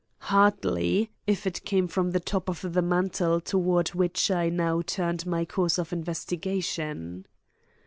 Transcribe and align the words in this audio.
Hardly, 0.31 1.11
if 1.27 1.45
it 1.45 1.63
came 1.63 1.87
from 1.87 2.09
the 2.09 2.19
top 2.19 2.49
of 2.49 2.73
the 2.73 2.81
mantel 2.81 3.39
toward 3.39 3.89
which 3.89 4.31
I 4.31 4.49
now 4.49 4.81
turned 4.81 5.25
in 5.25 5.29
my 5.29 5.45
course 5.45 5.77
of 5.77 5.93
investigation. 5.93 7.27